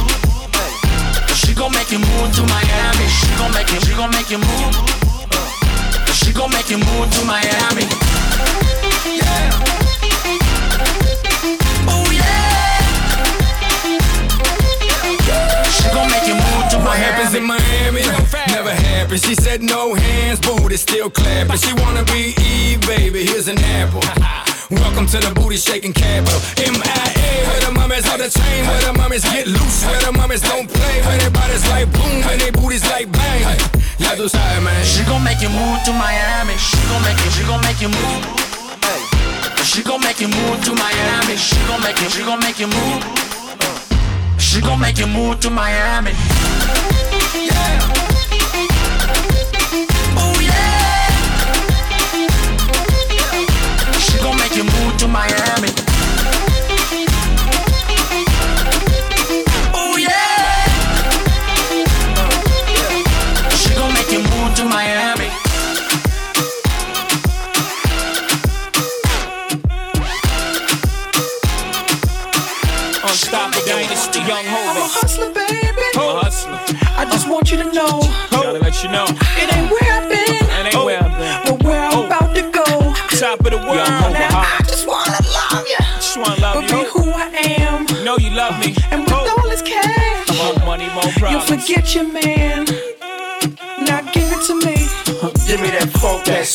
[1.34, 3.06] She gon' make you move to Miami.
[3.08, 4.74] She gon' make you, she gon' make you move.
[6.12, 7.86] She gon' make you move to Miami.
[9.06, 9.62] Yeah.
[16.72, 18.02] To What happens in Miami?
[18.48, 19.22] Never happens.
[19.22, 21.56] She said no hands, booty still clapping.
[21.56, 23.24] She wanna be Eve, baby.
[23.24, 24.02] Here's an apple.
[24.72, 26.40] Welcome to the booty shaking capital.
[26.56, 30.40] MIA, where the mummies on the chain, where the mummies get loose, where the mummies
[30.40, 33.60] don't play, where their bodies like boom, and their booties like bang.
[33.98, 34.84] Ya tú sabes, man.
[34.84, 36.56] She gon' make you move to Miami.
[36.56, 38.22] She gon' make you, she gon' make you move.
[39.62, 41.36] She gon' make you move to Miami.
[41.36, 43.32] She gon' make you, she gon' make you move.
[44.38, 46.12] She gon' make you move to Miami.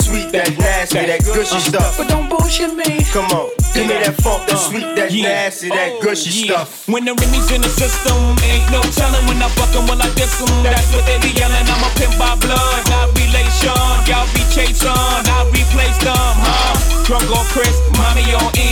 [0.08, 1.98] Sweet, that nasty, that gushy stuff.
[1.98, 3.04] but don't bullshit me.
[3.12, 6.64] Come on, give me that funk, that sweet, that nasty, that oh, gushy Yeah.
[6.64, 6.88] stuff.
[6.88, 8.16] When the Remy's in the system,
[8.48, 10.52] ain't no telling when I fuck 'em, will I diss 'em.
[10.64, 11.68] That's what they be yelling.
[11.68, 13.76] I'm a pimp by blood, not relation.
[14.08, 17.04] Y'all be chasing, I replace them, huh?
[17.06, 18.70] Drunk on Chris, mommy on E.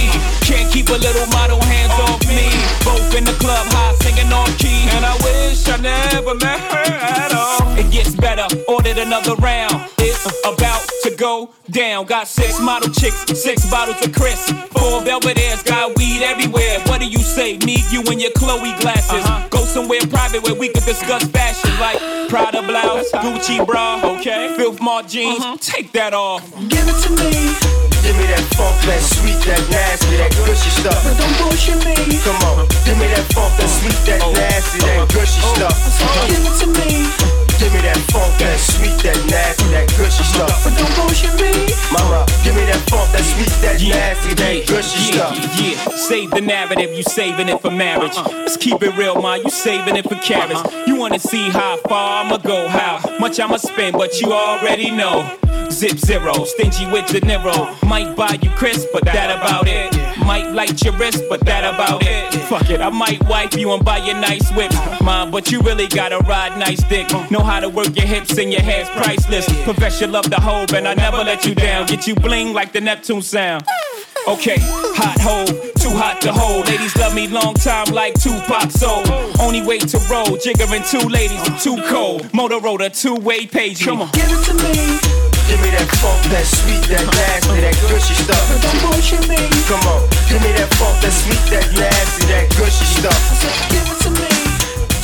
[0.48, 2.48] Can't keep a little model hands off me.
[2.88, 4.88] Both in the club, high singing on key.
[4.96, 6.88] And I wish I never met her
[7.20, 7.60] at all.
[7.80, 9.76] It gets better, ordered another round.
[10.16, 12.06] It's about to go down.
[12.06, 14.50] Got six model chicks, six bottles of Chris.
[14.72, 16.80] Four Belvedere's, got weed everywhere.
[16.88, 17.58] What do you say?
[17.60, 19.26] Me, you, and your Chloe glasses.
[19.26, 19.48] Uh-huh.
[19.50, 22.00] Go somewhere private where we could discuss fashion, like
[22.30, 24.56] Prada blouse, Gucci bra, okay?
[24.56, 25.58] Filth Mart jeans, uh-huh.
[25.60, 26.44] take that off.
[26.70, 31.02] Give it to me, Give me that funk, that sweet, that nasty, that gushy stuff.
[31.04, 31.98] but don't bullshit me.
[32.22, 34.32] Come on, give me that funk, that sweet, that oh.
[34.32, 35.10] nasty, that oh.
[35.10, 35.58] gushy oh.
[35.58, 35.76] stuff.
[36.30, 40.64] Give it to me, Give me that funk, that sweet, that nasty, that gushy stuff.
[40.64, 41.72] but don't bullshit me.
[41.92, 45.60] Mama, give me that funk, that sweet, that Yeah, nasty, that gushy yeah, stuff.
[45.60, 45.96] yeah.
[45.96, 48.16] Save the narrative, you saving it for marriage.
[48.18, 48.30] Uh-huh.
[48.32, 49.42] Let's keep it real, man.
[49.44, 50.56] You saving it for carrots.
[50.62, 50.84] Uh-huh.
[50.86, 55.26] You wanna see how far I'ma go, how much I'ma spend, but you already know.
[55.72, 57.58] Zip zero, stingy with De Niro.
[57.88, 60.05] Might buy you Chris, but that about it.
[60.26, 62.34] Might light your wrist, but that about it.
[62.50, 64.72] Fuck it, I might wipe you and buy you nice whip.
[65.02, 67.10] Mom, but you really gotta ride nice dick.
[67.32, 69.46] Know how to work your hips and your hair's priceless.
[69.64, 71.86] Profession love the hope, and I never let you down.
[71.88, 73.64] Get you bling like the Neptune sound.
[74.28, 76.68] Okay, hot hole, too hot to hold.
[76.68, 79.04] Ladies love me long time like Tupac soul.
[79.40, 82.24] Only way to roll, jiggering two ladies, too cold.
[82.32, 83.86] Motorola two-way page.
[83.86, 85.00] Come on, Give it to me,
[85.46, 88.42] Give me that funk, that sweet, that nasty, that gushy stuff.
[88.50, 89.38] don't bullshit me.
[89.70, 93.14] Come on, give me that funk, that sweet, that nasty, that gushy stuff.
[93.70, 94.26] Give it to me,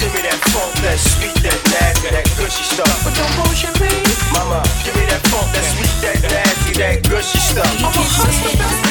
[0.01, 2.89] Give me that funk, that sweet, that nasty, that gushy stuff.
[3.05, 3.93] but don't bullshit me.
[4.33, 7.69] Mama, give me that funk, that sweet, that nasty, that gushy stuff.
[7.77, 8.81] I'm a hustler,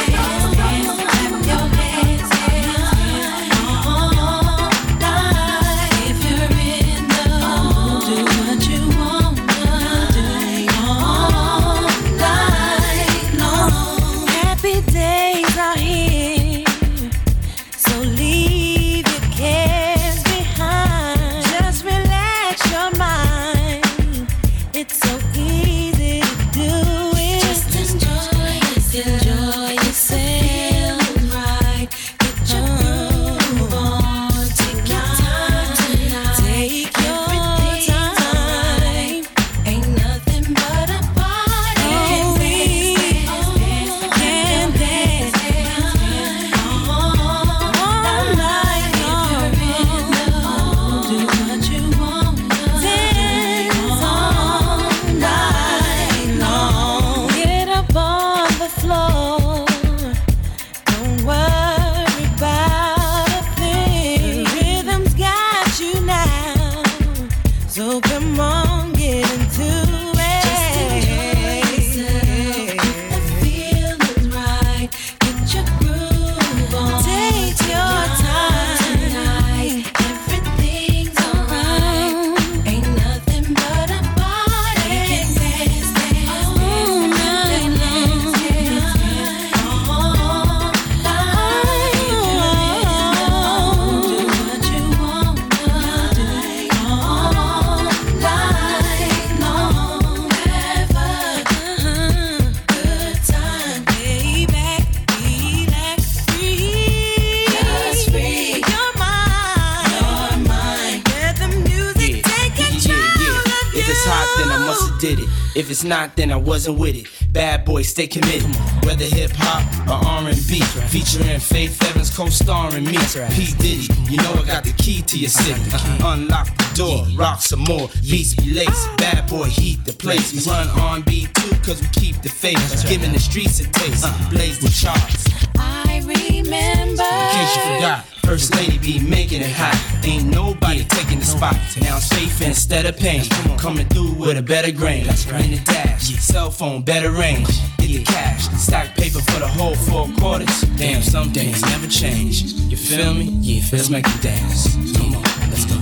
[115.81, 117.33] it's not, then I wasn't with it.
[117.33, 118.55] Bad boy, stay committed.
[118.85, 120.61] Whether hip hop or R&B,
[120.93, 122.99] featuring Faith Evans co-starring me.
[123.33, 125.59] P Diddy, you know I got the key to your city.
[126.05, 128.87] Unlock the door, rock some more, beats be lace.
[128.99, 130.35] Bad boy, heat the place.
[130.35, 132.61] We run R&B too, cause we keep the faith.
[132.87, 135.25] Giving the streets a taste, blaze the charts.
[135.57, 137.09] I remember.
[137.09, 139.75] In case you forgot, First lady be making it hot.
[140.07, 141.57] Ain't nobody taking the spot.
[141.81, 143.25] Now I'm safe instead of pain.
[143.59, 145.01] Coming through with a better grain.
[145.01, 147.49] In the dash, cell phone, better range.
[147.79, 150.63] Get the cash, stack paper for the whole four quarters.
[150.77, 152.43] Damn, some days never change.
[152.71, 153.25] You feel me?
[153.25, 154.77] Yeah, let's make it dance.
[154.97, 155.75] Come on, let's go.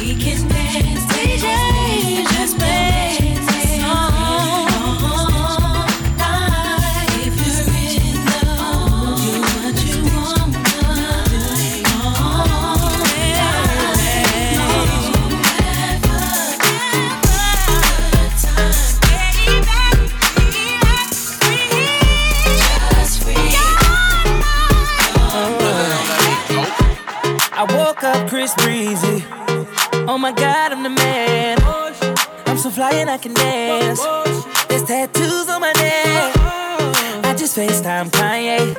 [0.00, 2.75] We can dance, DJ, just play
[28.06, 29.24] up Chris Breezy.
[30.08, 31.58] Oh my god, I'm the man.
[32.46, 34.00] I'm so fly and I can dance.
[34.68, 36.32] There's tattoos on my neck.
[37.24, 38.76] I just FaceTime Kanye.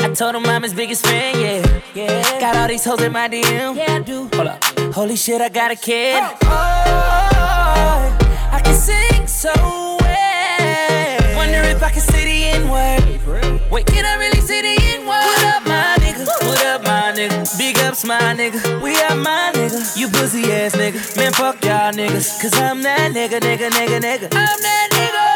[0.00, 1.80] I told him I'm his biggest fan, yeah.
[1.94, 2.40] yeah.
[2.40, 3.76] Got all these hoes in my DM.
[3.76, 4.28] Yeah, I do.
[4.34, 4.64] Hold up.
[4.92, 6.20] Holy shit, I got a kid.
[6.42, 8.18] Oh,
[8.56, 9.52] I can sing so
[10.00, 11.36] well.
[11.36, 13.70] Wonder if I can say the N word.
[13.70, 15.08] Wait, can I really say the N word?
[15.08, 16.26] What up, my nigga?
[16.48, 17.58] What up, my nigga?
[17.58, 18.80] Big ups, my nigga.
[18.80, 19.96] We are my nigga.
[19.96, 21.16] You pussy ass nigga.
[21.16, 22.40] Man, fuck y'all niggas.
[22.40, 24.28] Cause I'm that nigga, nigga, nigga, nigga.
[24.32, 25.26] I'm that nigga.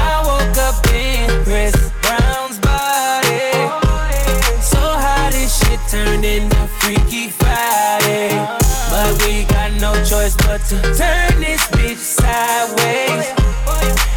[0.00, 3.52] I woke up in Chris Brown's body.
[4.62, 8.30] So how this shit turned into Freaky Friday.
[8.90, 13.28] But we got no choice but to turn this bitch sideways.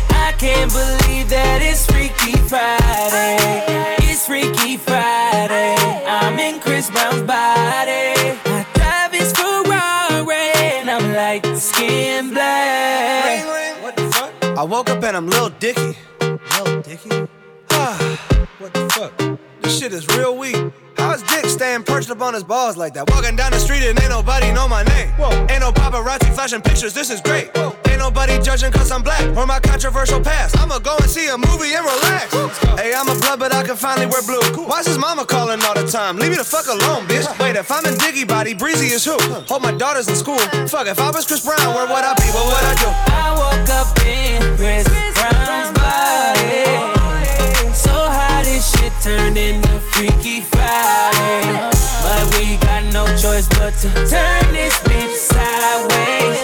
[0.09, 4.04] I can't believe that it's Freaky Friday.
[4.35, 5.77] Freaky Friday.
[6.05, 8.35] I'm in Chris Brown's body.
[8.43, 10.35] I drive his Ferrari
[10.75, 13.45] and I'm like skin black.
[13.81, 14.43] What the fuck?
[14.57, 15.97] I woke up and I'm Lil Dicky.
[16.19, 17.09] Lil Dicky?
[18.59, 19.39] What the fuck?
[19.61, 20.57] This shit is real weak.
[21.05, 23.07] How's Dick staying perched up on his balls like that?
[23.11, 25.09] Walking down the street and ain't nobody know my name.
[25.21, 25.29] Whoa.
[25.53, 27.55] Ain't no paparazzi flashing pictures, this is great.
[27.55, 27.75] Whoa.
[27.87, 30.57] Ain't nobody judging cause I'm black or my controversial past.
[30.57, 32.33] I'ma go and see a movie and relax.
[32.81, 34.65] Hey, I'm a blood, but I can finally wear blue.
[34.65, 36.17] Why's his mama calling all the time?
[36.17, 37.29] Leave me the fuck alone, bitch.
[37.39, 39.15] Wait, if I'm in Dicky body, Breezy is who?
[39.45, 40.39] Hope my daughter's in school.
[40.73, 42.25] Fuck, if I was Chris Brown, where would I be?
[42.33, 42.89] What would I do?
[43.13, 46.94] I woke up in Chris Brown's body.
[47.75, 51.69] So how this shit turned into Freaky Friday.
[52.01, 56.39] But we got no choice but to turn this bitch sideways.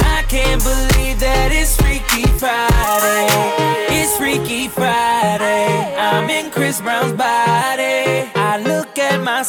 [0.00, 3.96] I can't believe that it's Freaky Friday.
[3.96, 5.94] It's Freaky Friday.
[5.96, 8.30] I'm in Chris Brown's body.
[8.34, 9.42] I look at my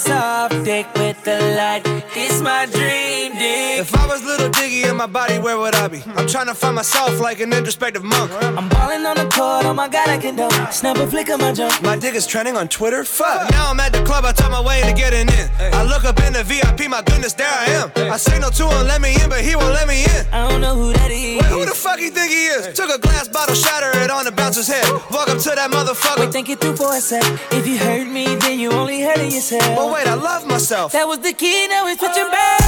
[0.96, 1.82] with the light.
[2.16, 3.80] It's my dream dick.
[3.80, 6.04] If I was little Dicky in my body, where would I be?
[6.16, 8.32] I'm trying to find myself like an introspective monk.
[8.42, 10.50] I'm balling on the court, oh my god, I can do.
[10.72, 11.82] Snap a flick of my jump.
[11.82, 13.04] My dick is trending on Twitter?
[13.04, 13.50] Fuck.
[13.52, 15.50] Now I'm at the club, I talk my way into getting in.
[15.74, 17.92] I look up in the VIP, my goodness, there I am.
[18.12, 20.26] I signal to him, let me in, but he won't let me in.
[20.32, 21.42] I don't know who that is.
[21.42, 22.78] Wait, who the fuck he think he is?
[22.78, 24.86] Took a glass bottle, shatter it on the bouncer's head.
[25.12, 26.20] Walk up to that motherfucker.
[26.20, 27.24] Wait, think it through for a sec.
[27.52, 29.76] If you hurt me, then you only heard hurting yourself.
[29.76, 30.67] But wait, I love myself.
[30.68, 32.60] That was the key, now it's switching back.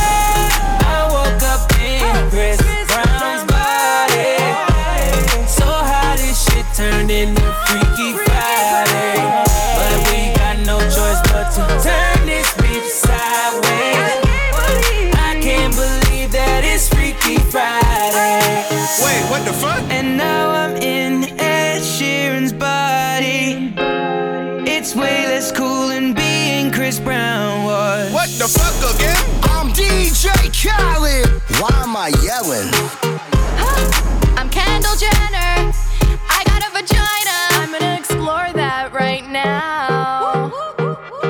[0.87, 1.99] I woke up in
[2.31, 2.55] Chris
[2.87, 4.39] Brown's body.
[5.43, 9.19] So how this shit turned into Freaky Friday.
[9.75, 14.15] But we got no choice but to turn this bitch sideways.
[15.19, 18.63] I can't believe that it's Freaky Friday.
[19.03, 19.83] Wait, what the fuck?
[19.91, 23.75] And now I'm in Ed Sheeran's body.
[24.71, 27.65] It's way less cool than being Chris Brown
[30.61, 31.25] Khaled.
[31.61, 32.67] Why am I yelling?
[34.37, 35.71] I'm Kendall Jenner.
[36.29, 37.37] I got a vagina.
[37.61, 40.51] I'm gonna explore that right now.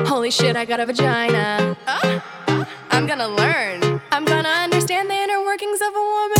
[0.04, 1.76] Holy shit, I got a vagina.
[2.90, 4.02] I'm gonna learn.
[4.10, 6.39] I'm gonna understand the inner workings of a woman.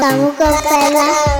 [0.00, 1.33] 打不过再来